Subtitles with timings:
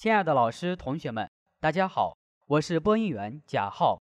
[0.00, 4.00] 亲爱的老师、同学们，大家好，我是播音员贾浩，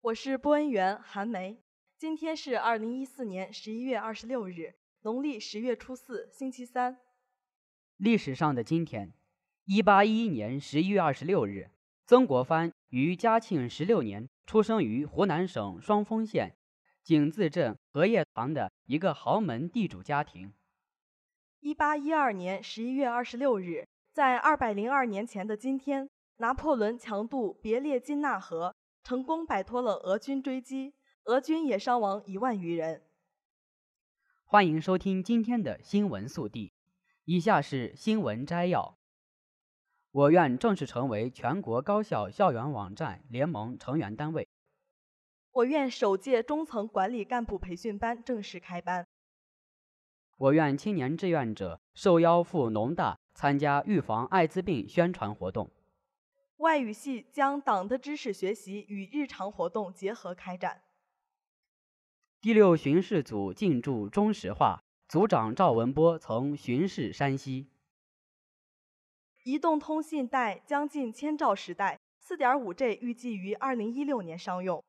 [0.00, 1.60] 我是播音员韩梅。
[1.98, 6.96] 今天是二零一四年十一月二十六日，农历十月初四，星期三。
[7.96, 9.12] 历史上的今天，
[9.64, 11.72] 一八一一年十一月二十六日，
[12.06, 16.54] 曾国藩于嘉庆十六年出生于湖南省双峰县
[17.02, 20.52] 井字镇荷叶塘的一个豪门地主家庭。
[21.58, 23.88] 一八一二年十一月二十六日。
[24.12, 30.92] 在二百零二年前的今天，拿破仑强渡别列金纳河，成功摆脱了俄军追击，
[31.24, 33.02] 俄军也伤亡一万余人。
[34.44, 36.74] 欢迎收听今天的新闻速递，
[37.24, 38.98] 以下是新闻摘要：
[40.10, 44.46] 我院正式成为全国高校校园网站联盟成员单位；
[45.52, 49.06] 我院首届中层管理干部培训班正式开班；
[50.36, 53.22] 我院青年志愿者受邀赴农大。
[53.34, 55.70] 参加预防艾滋病宣传活动。
[56.58, 60.82] 外语系将党的知识学习与日常活动结合开展。
[62.40, 67.68] 第六巡视组进驻中石化，组长赵文波曾巡视山西。
[69.44, 74.84] 移动通信带将近千兆时代，，4.5G 预计于2016年商用。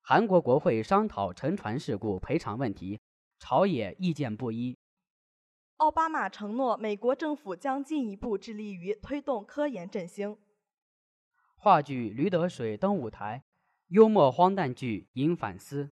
[0.00, 3.00] 韩国国会商讨沉船事故赔偿问题，
[3.46, 4.78] 朝野意见不一。
[5.76, 10.38] 奥巴马承诺，美国政府将进一步致力于推动科研振兴。
[11.54, 13.44] 话剧《驴得水》登舞台，
[13.88, 15.90] 幽默荒诞剧引反思。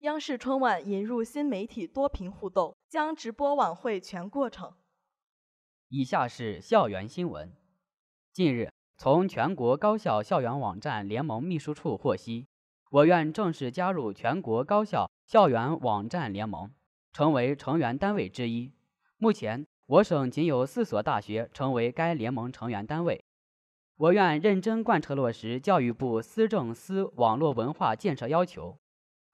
[0.00, 4.74] 央视春晚引入新媒体多屏互动，将直播晚会全过程。
[5.86, 7.54] 以下是校园新闻。
[8.32, 12.48] 近日，从全国高校校园网站联盟秘书处获悉，
[12.94, 16.70] 我院正式加入全国高校校园网站联盟。
[17.12, 18.72] 成为成员单位之一。
[19.18, 23.24] 目前，我省仅有四所大学成为该联盟成员单位。
[23.96, 28.78] 我院认真贯彻落实教育部思政司网络文化建设要求，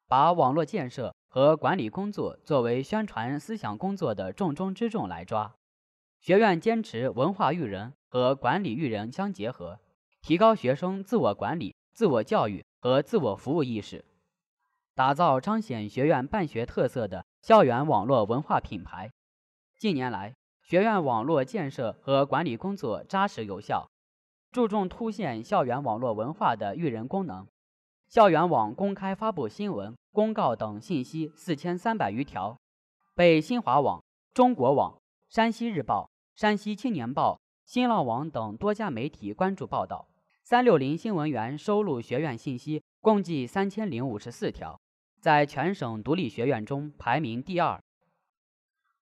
[0.09, 5.55] 把网络建设和管理工作作为宣传思想工作的重中之重来抓。
[6.19, 9.79] 学院坚持文化育人和管理育人相结合，
[10.23, 14.05] 提高学生自我管理、自我教育和自我服务意识，
[14.95, 17.27] 打造彰显学院办学特色的。
[17.43, 19.11] 校园网络文化品牌，
[19.79, 23.91] 近年来，学院网络建设和管理工作扎实有效，
[24.53, 27.47] 注重凸显校园网络文化的育人功能。
[28.09, 32.59] 校园网公开发布新闻、公告等信息四千三百余条，
[33.15, 34.03] 被新华网、
[34.35, 40.10] 中国网、山西日报、山西青年报、新浪网等多家媒体关注报道。
[40.51, 44.81] 三六零新闻员收录学院信息共计三千零五十四条。
[45.21, 47.81] 在全省独立学院中排名第二。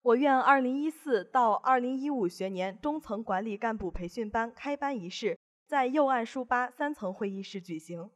[0.03, 8.11] 我院二零一四到二零一五学年中层管理干部培训班开班仪式在右岸书吧三层会议室举行。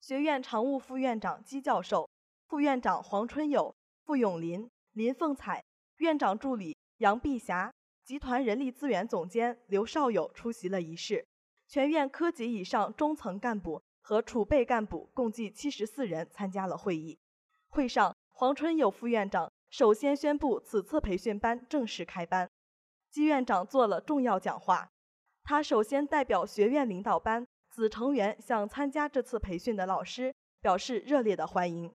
[0.00, 2.08] 学院常务副院长姬教授、
[2.46, 3.74] 副院长黄春友、
[4.06, 5.62] 傅永林、林凤彩、
[5.98, 7.70] 院长助理杨碧霞、
[8.02, 11.26] 集团人力资源总监刘少友出席了仪式。
[11.68, 17.18] 全院科级以上中层干部和储备干部共计七十四人参加了会议。
[17.68, 22.48] 会上，黄春友副院长首先宣布此次培训班正式开班。
[23.10, 24.88] 姬院长做了重要讲话。
[25.44, 31.92] 他首先代表学院领导班子成员向参加这次培训的老师表示热烈的欢迎，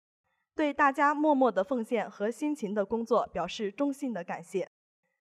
[0.54, 4.68] 对大家默默的奉献和辛勤的工作表示衷心的感谢。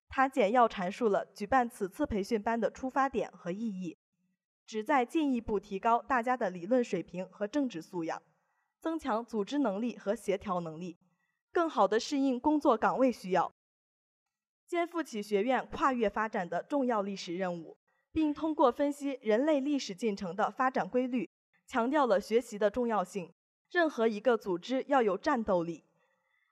[0.10, 3.98] 他简要阐述了举办此次培训班的出发点和意义，
[4.66, 8.22] 旨在进一步提高大家的理论水平和政治素养。
[8.80, 10.98] 增强组织能力和协调能力，
[11.54, 13.50] 更好地适应工作岗位需要，
[14.68, 17.78] 肩负起学院跨越发展的重要历史任务，
[18.12, 21.30] 并通过分析人类历史进程的发展规律，
[21.66, 23.32] 强调了学习的重要性。
[23.72, 25.86] 任何一个组织要有战斗力，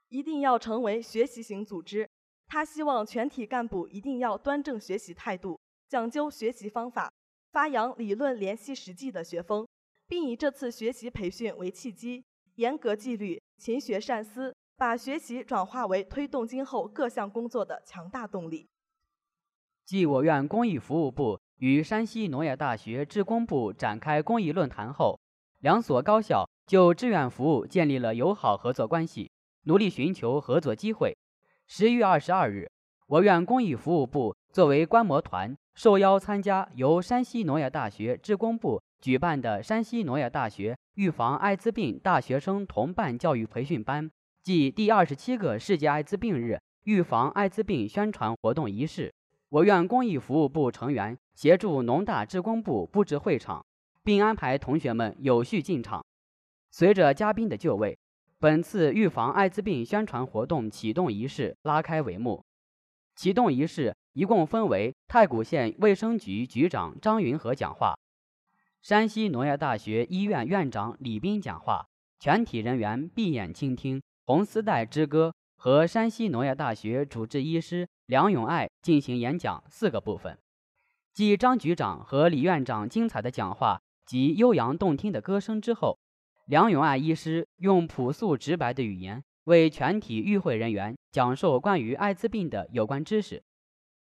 [0.08, 2.10] 一定要成为学习型组织。
[2.48, 5.60] 他希望全体干部一定要端正学习态度，
[5.90, 7.12] 讲究学习方法，
[7.52, 9.68] 发扬理论联系实际的学风。
[10.08, 12.26] 并以这次学习培训为契机，
[12.56, 18.68] 严格纪律、勤学善思，把学习转化为推动今后各项工作的强大动力。
[19.86, 25.18] 继我院公益服务部与山西农业大学职工部展开公益论坛后，
[25.60, 29.32] 两所高校就志愿服务建立了友好合作关系，
[29.64, 31.18] 努力寻求合作机会。
[31.68, 32.70] 十一月二十二日，
[33.08, 38.82] 我院公益服务部作为观摩团，受邀参加由山西农业大学职工部。
[39.00, 44.12] 举办的山西农业大学预防艾滋病大学生同伴教育培训班
[44.44, 49.12] 暨第二十七个世界艾滋病日预防艾滋病宣传活动仪式，
[49.50, 53.66] 我院公益服务部成员协助农大职工部布置会场，
[54.04, 56.06] 并安排同学们有序进场。
[56.70, 57.98] 随着嘉宾的就位，
[58.38, 62.44] 本次预防艾滋病宣传活动启动仪式拉开帷幕。
[63.22, 67.96] 启动仪式一共分为太谷县卫生局局长张云和讲话，
[68.82, 71.86] 山西农业大学医院院长李斌讲话，
[72.20, 80.36] 全体人员闭眼倾听《红丝带之歌》和山西农业大学主治医师梁永爱进行演讲四个部分。
[81.14, 86.00] 继张局长和李院长精彩的讲话及悠扬动听的歌声之后。
[86.48, 93.44] 梁永爱医师用朴素直白的语言为全体与会人员讲授关于艾滋病的有关知识，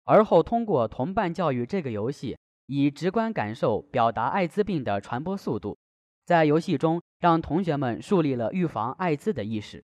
[0.04, 5.78] 而后通过同伴教育这个游戏，以直观感受表达艾滋病的传播速度，
[6.24, 9.84] 在游戏中让同学们树立了预防艾滋的意识。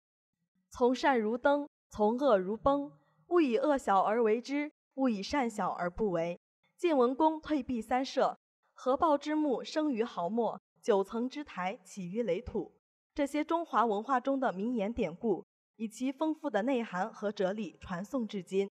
[0.70, 2.92] 从善如登，从恶如崩。
[3.28, 6.40] 勿以恶小而为之，勿以善小而不为。
[6.78, 8.38] 晋文公退避三舍，
[8.74, 10.62] 合抱之木，生于毫末。
[10.82, 12.74] 九层之台起于垒土，
[13.16, 18.70] 这些中华文化中的名言典故，以其丰富的内涵和哲理传颂至今，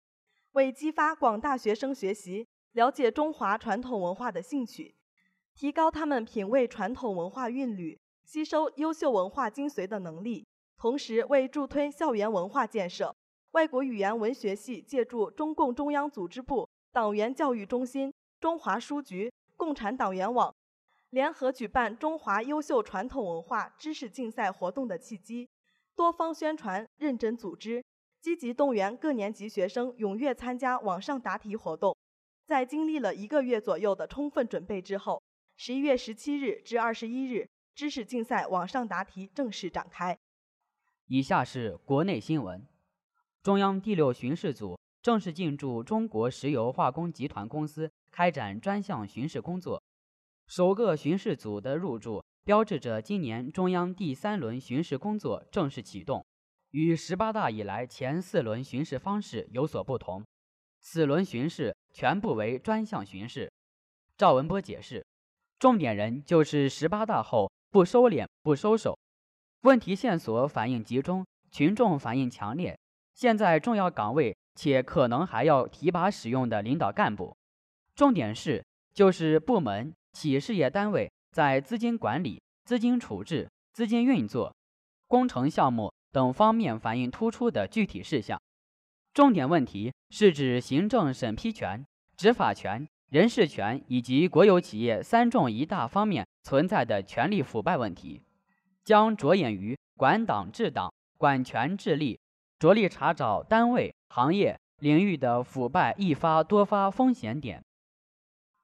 [0.51, 4.95] 为激发广大学生学习、了解中华传统文化的兴趣，
[5.55, 10.45] 提高他们品味传统文化韵律、吸收优秀文化精髓的能力，
[10.77, 13.15] 同时为助推校园文化建设，
[13.51, 20.53] 外国语言文学系借助中共中央组织部党员教育中心、中华书局、共产党员网。
[21.09, 25.49] 联合举办中华优秀传统文化知识竞赛活动的契机，
[26.01, 27.85] 多方宣传，认真组织，
[28.21, 31.95] 积极动员各年级学生踊跃参加网上答题活动。
[32.47, 35.21] 在经历了一个月左右的充分准备之后，
[35.57, 40.17] 十一月十七日至二十一日，知识竞赛网上答题正式展开。
[41.05, 42.67] 以下是国内新闻：
[43.43, 49.79] 中央第六巡视组正式进驻中国石油化工集团公司，开展专项巡视工作。
[50.47, 56.25] 首个巡视组的入驻，标志着今年中央第三轮巡视工作正式启动，
[56.71, 60.23] 与十八大以来前四轮巡视方式有所不同。
[60.79, 63.51] 此轮巡视全部为专项巡视。
[64.17, 65.05] 赵文波解释，
[65.59, 68.97] 重点人就是十八大后不收敛、不收手，
[69.61, 72.75] 问题线索反应集中，群众反应强烈。
[73.13, 77.37] 现在重要岗位且可能还要提拔使用的领导干部，
[77.93, 79.93] 重点是就是部门。
[80.13, 84.53] 企事业单位在资金管理、资金处置、资金运作、
[85.07, 88.39] 工程项目等方面反映突出的具体事项，
[89.13, 91.85] 重点问题是指行政审批权、
[92.17, 98.21] 执法权、人事权以及国有企业三重一大方面存在的权力腐败问题，
[98.83, 102.19] 将着眼于管党治党、管权治吏，
[102.59, 107.63] 着力查找单位、行业、领域的腐败易发多发风险点，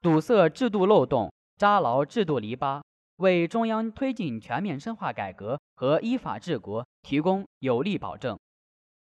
[0.01, 1.31] 堵塞制度漏洞。
[1.57, 2.83] 扎牢制度篱笆，
[3.15, 8.37] 为中央推进全面深化改革和依法治国提供有力保证。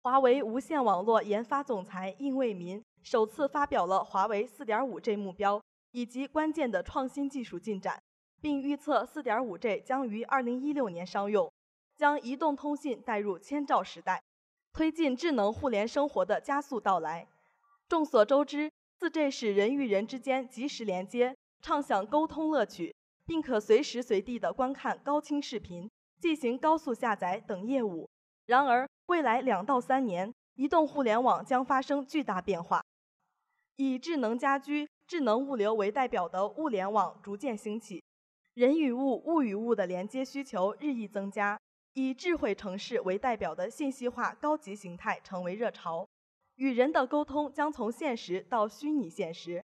[0.03, 5.59] 华为无线网络研发总裁应为民首次发表了华为 4.5G 目标
[5.91, 7.99] 以及关键的创新技术进展，
[8.39, 11.51] 并预测 4.5G 将于2016年商用，
[11.97, 14.21] 将移动通信带入千兆时代，
[14.71, 17.27] 推进智能互联生活的加速到来。
[17.89, 21.35] 众所周知，4G 使人与人之间及时连接。
[21.65, 22.95] 畅享沟通乐趣，
[23.25, 28.07] 并可随时随地的观看高清视频、进行高速下载等业务。
[28.45, 32.83] 然而，未来两到三年，移动互联网将发生巨大变化。
[33.77, 38.03] 以智能家居、智能物流为代表的物联网逐渐兴起，
[38.53, 41.59] 人与物、物与物的连接需求日益增加。
[41.93, 46.07] 以智慧城市为代表的信息化高级形态成为热潮，
[46.57, 49.64] 与人的沟通将从现实到虚拟现实。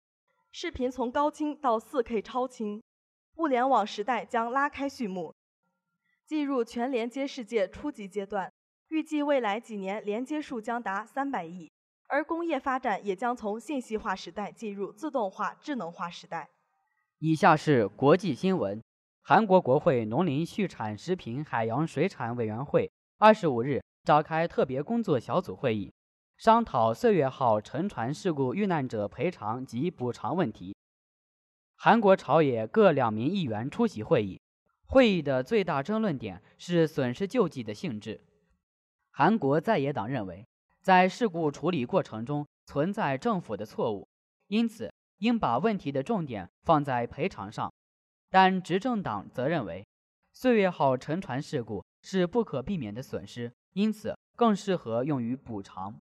[0.51, 2.82] 视频从高清到 4K 超清，
[3.38, 5.34] 物联网时代将拉开序幕，
[6.25, 8.51] 进入全连接世界初级阶段。
[8.88, 11.72] 预计未来几年连接数将达三百亿，
[12.08, 16.50] 而工业发展也将从信息化时代进入自动化、智能化时代。
[17.20, 18.82] 以下是国际新闻：
[19.22, 25.94] 韩国国会农林畜产食品海洋水产委员会二十五日召开特别工作小组会议。
[26.39, 30.74] 商讨“岁月号”沉船事故遇难者赔偿及补偿问题。
[31.75, 34.39] 韩国朝野各两名议员出席会议。
[34.88, 38.22] 会议的最大争论点是损失救济的性质。
[39.12, 40.48] 韩国在野党认为，
[40.81, 44.08] 在事故处理过程中存在政府的错误，
[44.48, 47.69] 因此应把问题的重点放在赔偿上。
[48.29, 49.86] 但执政党则认为
[50.31, 56.00] ，“岁月号”沉船事故是不可避免的损失，因此更适合用于补偿。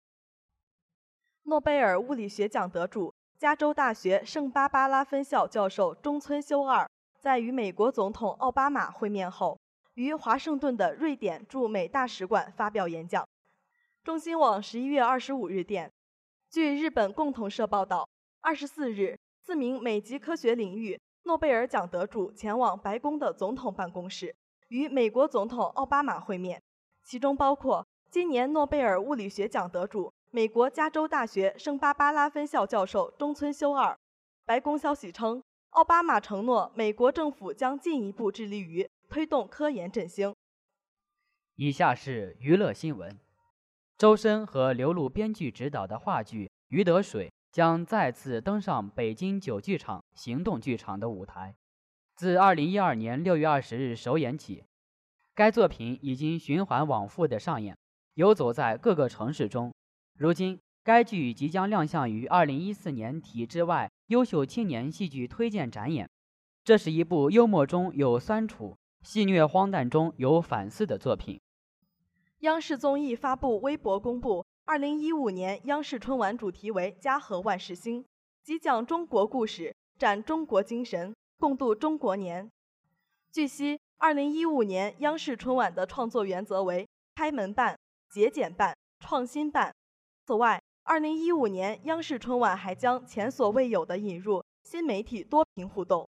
[1.47, 9.55] 诺贝尔物理学奖得主、加州大学圣巴巴拉分校教授中村修二在与美国总统奥巴马会面后，
[9.93, 13.23] 于华盛顿的瑞典驻美大使馆发表演讲。
[14.03, 15.91] 中新网十一月二十五日电，
[16.49, 18.09] 据日本共同社报道，
[18.41, 24.35] 二十四日，四名美籍科学领域诺贝尔奖得主前往白宫的总统办公室，
[24.69, 26.59] 与美国总统奥巴马会面，
[27.03, 30.11] 其中包括今年诺贝尔物理学奖得主。
[30.35, 33.97] 美国加州大学圣巴巴拉分校教授中村修二。
[34.43, 40.35] 白宫消息称，奥巴马承诺，美国政府将进一步致力于推动科研振兴。
[41.55, 43.17] 以下是娱乐新闻：
[43.97, 51.55] 周深和刘璐编剧执导的话剧《鱼得水》将再次登上北京九剧场行动剧场的舞台。
[52.17, 54.65] 自2012年6月20日首演起，
[55.33, 57.77] 该作品已经循环往复的上演，
[58.15, 59.73] 游走在各个城市中。
[60.17, 66.09] 如今，该剧即将亮相于二零一四年体制外优秀青年戏剧推荐展演。
[66.63, 71.41] 这是一部幽默中有酸楚、戏谑荒诞中有反思的作品。
[72.39, 78.05] 央视综艺发布微博公布，二零一五年央视春晚主题为“家和万事兴”，
[78.41, 82.49] 即讲中国故事，展中国精神，共度中国年。
[83.33, 87.77] 据悉，二零一五年央视春晚的创作原则为开门办、
[88.09, 89.75] 节俭办、创新办。
[90.27, 96.09] 此外，二零一五年央视春晚还将前所未有的引入新媒体多屏互动，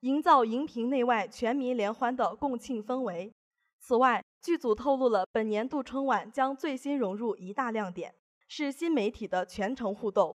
[0.00, 3.30] 营造荧屏内外全民联欢的共庆氛围。
[3.78, 8.14] 此外，剧组透露了本年度春晚将最新融入一大亮点，
[8.48, 10.34] 是新媒体的全程互动，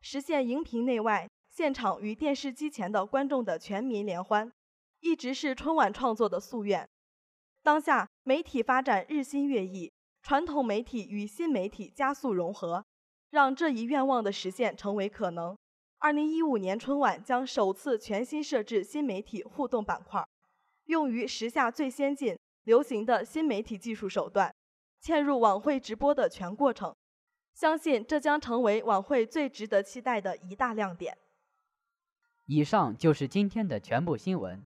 [0.00, 4.50] 实现荧屏内外、现场与电视机前的观众的全民联欢，
[4.98, 6.88] 一直是春晚创作的夙愿。
[7.62, 9.92] 当下媒体发展日新月异。
[10.24, 12.82] 传统媒体与新媒体加速融合，
[13.28, 15.54] 让这一愿望的实现成为可能。
[15.98, 20.26] 二零一五年春晚将首次全新设置新媒体互动板块，
[20.86, 24.50] 用于时下最先进、流行的新媒体技术手段，
[25.02, 26.94] 嵌入晚会直播的全过程。
[27.52, 31.18] 相信这将成为晚会最值得期待的一大亮点。
[32.46, 34.64] 以上就是今天的全部新闻。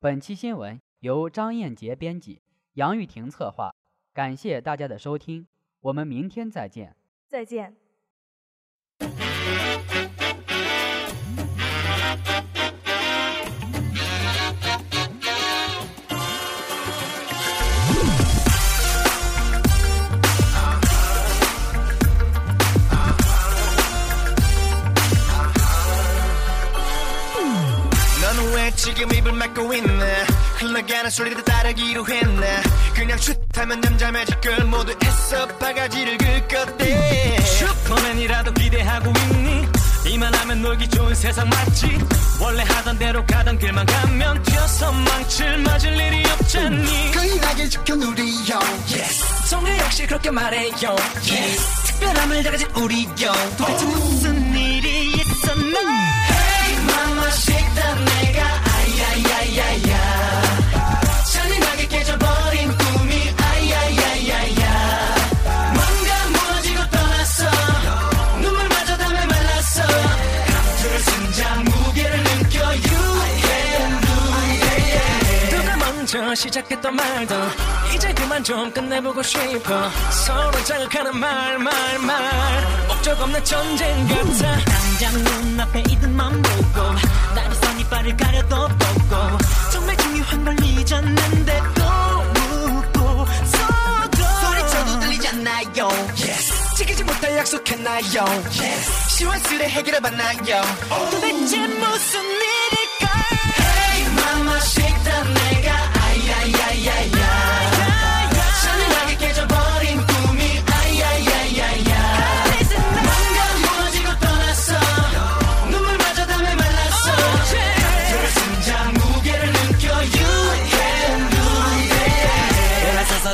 [0.00, 3.72] 本期新闻由张燕杰编辑，杨玉婷策划。
[4.16, 5.46] 感谢大家的收听，
[5.82, 6.96] 我们明天再见。
[7.28, 7.76] 再见。
[33.56, 37.40] 타면 남자 매직걸 모두 애써 바가지를 긁었대.
[37.40, 39.66] 슈퍼맨이라도 기대하고 있니?
[40.08, 41.98] 이만하면 놀기 좋은 세상 맞지?
[42.38, 47.10] 원래 하던 대로 가던 길만 가면 뛰어서 망칠 맞을 일이 없잖니.
[47.12, 48.58] 끌나게 지켜 누리요.
[48.90, 49.48] Yes.
[49.48, 50.94] 정글 역시 그렇게 말해요.
[51.26, 51.82] Yes.
[51.86, 53.32] 특별함을 다 가진 우리요.
[53.56, 55.80] 도대체 무슨 일이 있었나?
[55.80, 58.25] Hey mama 식단 내
[76.36, 77.34] 시작했던 말도
[77.94, 79.90] 이제 그만 좀 끝내보고 싶어.
[80.10, 82.86] 서로 자극하는 말 말 말.
[82.88, 84.58] 목적 없는 전쟁 같아.
[84.64, 86.82] 당장 눈앞에 있는만 보고
[87.34, 89.38] 나를 선 이빨을 가려도 보고
[89.72, 91.84] 정말 중요한 걸 잊었는데 또
[92.70, 95.88] 묻고 서도 소리쳐도 들리잖아요?
[96.18, 96.76] Yes.
[96.76, 98.24] 지키지 못할 약속했나요?
[98.60, 99.16] Yes.
[99.16, 100.62] 시원스레 해결해 봤나요?
[100.90, 101.10] oh.
[101.10, 103.06] 도대체 무슨 일일까?
[103.58, 105.65] Hey mama 식단 내가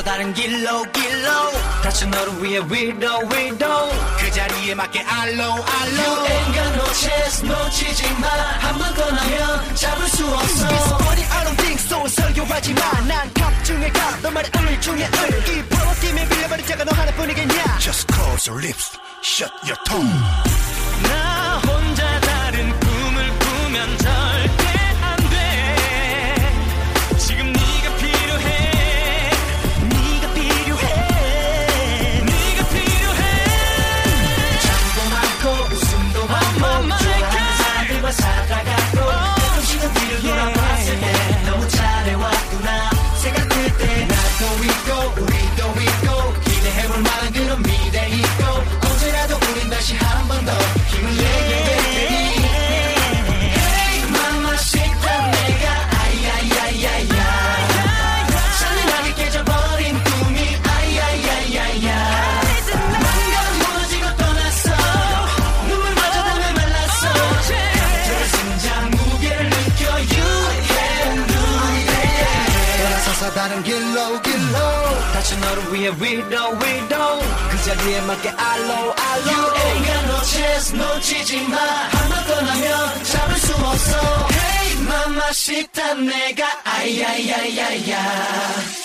[0.03, 1.29] 다른 길로 길로
[1.81, 7.47] 다시 너를 위해 위로 위로 그 자리에 맞게 알로 알로 You ain't got no chance
[7.47, 8.27] 놓치지 마
[8.59, 11.92] 한 번 떠나면 잡을 수 없어 It's funny I don't think so
[12.43, 13.31] 설교하지 마난
[13.63, 17.79] 중에 갑너 말에 을 중에 을이 파워 팀에 빌려버린 자가 너 하나뿐이겠냐?
[17.79, 20.11] Just close your lips Shut your tongue.
[21.03, 24.42] 나 혼자 다른 꿈을 꾸면 절
[73.23, 74.57] 서 다른 길로 길로.
[75.13, 77.21] 다시 너를 위해 위로 위로.
[77.49, 79.31] 그 자리에 맞게 알로 알로.
[79.31, 84.27] You ain't got no chance 놓치지 마 한번 떠나면 잡을 수 없어.
[84.29, 88.82] Hey mamacita 내가 아야야야야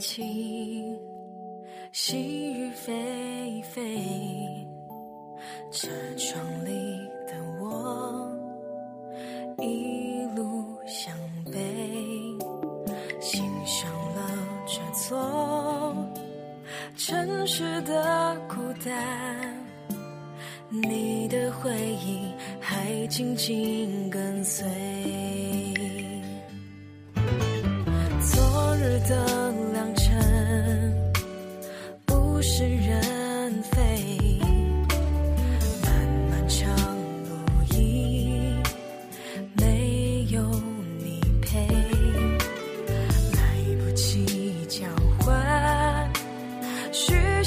[0.00, 0.98] 的天气，
[1.92, 4.66] 细雨霏霏，
[5.70, 6.70] 车窗里
[7.26, 8.32] 的我
[9.58, 11.14] 一路向
[11.52, 11.60] 北，
[13.20, 14.20] 欣赏了
[14.66, 15.94] 这座
[16.96, 19.54] 城市的孤单，
[20.70, 24.66] 你的回忆还紧紧跟随。
[28.22, 29.39] 昨日的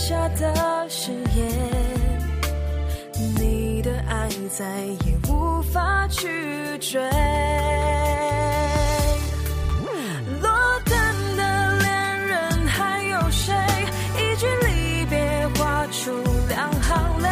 [0.06, 0.54] 下的
[0.89, 1.48] 誓言，
[3.39, 4.66] 你的爱再
[5.06, 6.28] 也无法去
[6.80, 7.02] 追。
[10.42, 10.50] 落
[10.84, 13.56] 单的恋人还有谁？
[14.18, 16.12] 一句离别画出
[16.50, 17.30] 两行泪，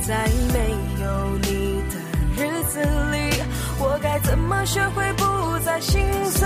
[0.00, 0.70] 在没
[1.02, 1.96] 有你的
[2.34, 2.80] 日子
[3.12, 3.42] 里，
[3.78, 6.45] 我该怎么学会不再心碎？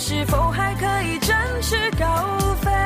[0.00, 2.79] 是否还可以展翅高飞？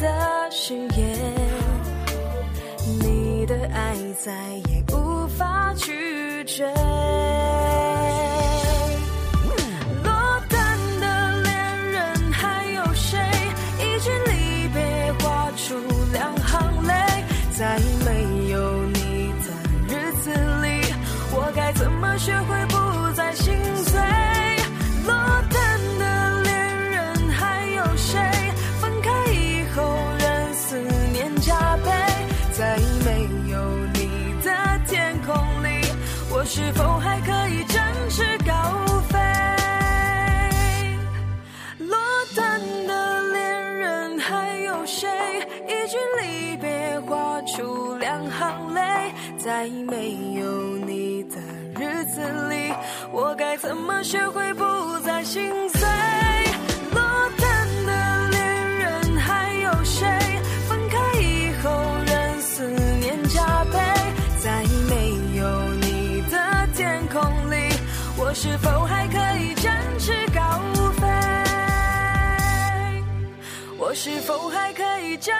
[0.00, 1.14] 的誓言，
[3.00, 4.32] 你的爱再
[4.70, 6.66] 也无法拒绝。
[49.60, 51.36] 在没有你的
[51.78, 52.72] 日子里，
[53.12, 54.64] 我该怎么学会不
[55.00, 55.86] 再心碎？
[56.92, 57.02] 落
[57.36, 60.08] 单的恋人还有谁？
[60.66, 61.68] 分开以后
[62.06, 62.70] 任思
[63.00, 63.78] 念加倍，
[64.42, 67.20] 在没有你的天空
[67.50, 67.70] 里，
[68.16, 70.40] 我是否还可以展翅高
[70.92, 71.06] 飞？
[73.76, 75.36] 我是否还可以展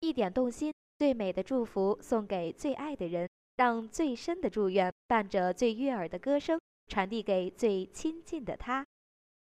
[0.00, 3.28] 一点动心，最美的祝福送给最爱的人，
[3.60, 8.82] 让最深的祝愿伴着最悦耳的歌声传递给最亲近的他。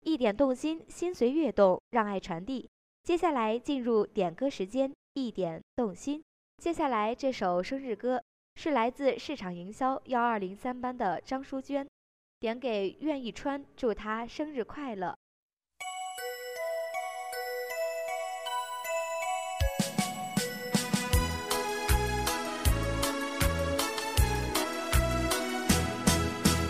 [0.00, 2.68] 一点动心，心随悦动，让爱传递。
[3.04, 6.20] 接下来进入点歌时间，一点动心。
[6.56, 8.20] 接下来这首生日歌
[8.56, 11.86] 是来自市场营销幺二零三班的张淑娟，
[12.40, 15.16] 点给苑一川，祝他生日快乐。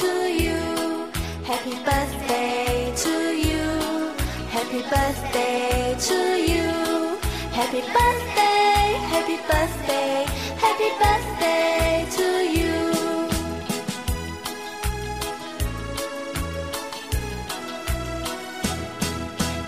[0.00, 0.10] to
[0.42, 0.58] you.
[1.44, 3.14] Happy birthday to
[3.46, 3.66] you.
[4.56, 6.18] Happy birthday to
[6.50, 6.68] you.
[7.58, 10.26] Happy birthday, happy birthday,
[10.64, 12.74] happy birthday to you.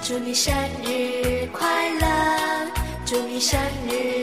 [0.03, 0.53] 祝你生
[0.85, 2.07] 日快乐，
[3.05, 4.14] 祝你生日